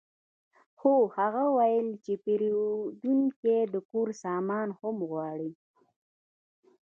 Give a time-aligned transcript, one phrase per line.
[0.79, 5.51] خو هغه وویل چې پیرودونکی د کور سامان هم غواړي